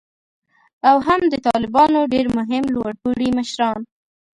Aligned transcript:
او 0.89 0.95
هم 1.07 1.21
د 1.33 1.35
طالبانو 1.47 1.99
ډیر 2.13 2.25
مهم 2.37 2.63
لوړ 2.75 2.91
پوړي 3.01 3.29
مشران 3.37 3.81